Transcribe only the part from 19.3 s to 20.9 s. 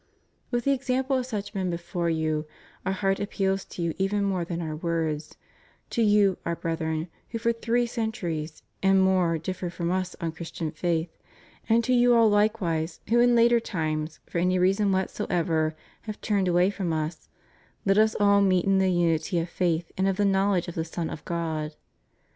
of faith and of the knowledge of the